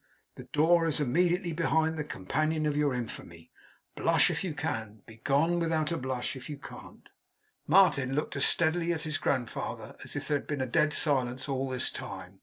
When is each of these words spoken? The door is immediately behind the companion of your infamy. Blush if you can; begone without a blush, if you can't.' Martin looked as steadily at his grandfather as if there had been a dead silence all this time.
The 0.33 0.45
door 0.45 0.87
is 0.87 0.99
immediately 0.99 1.53
behind 1.53 1.95
the 1.95 2.03
companion 2.03 2.65
of 2.65 2.75
your 2.75 2.95
infamy. 2.95 3.51
Blush 3.95 4.31
if 4.31 4.43
you 4.43 4.55
can; 4.55 5.03
begone 5.05 5.59
without 5.59 5.91
a 5.91 5.97
blush, 5.97 6.35
if 6.35 6.49
you 6.49 6.57
can't.' 6.57 7.09
Martin 7.67 8.15
looked 8.15 8.35
as 8.35 8.45
steadily 8.45 8.93
at 8.93 9.03
his 9.03 9.19
grandfather 9.19 9.95
as 10.03 10.15
if 10.15 10.27
there 10.27 10.39
had 10.39 10.47
been 10.47 10.59
a 10.61 10.65
dead 10.65 10.91
silence 10.91 11.47
all 11.47 11.69
this 11.69 11.91
time. 11.91 12.39